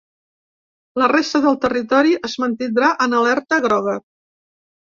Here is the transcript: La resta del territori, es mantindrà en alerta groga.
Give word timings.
La 1.01 1.09
resta 1.11 1.41
del 1.43 1.59
territori, 1.67 2.17
es 2.31 2.39
mantindrà 2.45 2.91
en 3.07 3.15
alerta 3.19 3.61
groga. 3.67 3.99